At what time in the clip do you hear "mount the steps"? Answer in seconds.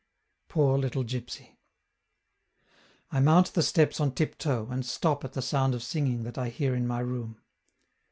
3.19-3.99